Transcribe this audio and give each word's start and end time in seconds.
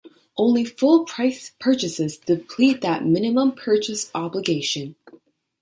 Only 0.35 0.65
full 0.65 1.05
price 1.05 1.51
purchases 1.59 2.17
deplete 2.17 2.81
that 2.81 3.05
minimum 3.05 3.51
purchase 3.51 4.09
obligation. 4.15 4.95